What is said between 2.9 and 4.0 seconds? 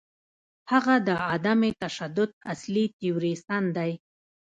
تیوریسن دی.